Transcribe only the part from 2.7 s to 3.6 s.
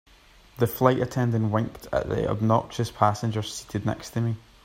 passenger